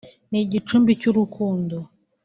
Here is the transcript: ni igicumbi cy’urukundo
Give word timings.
ni 0.29 0.39
igicumbi 0.45 0.91
cy’urukundo 1.01 1.77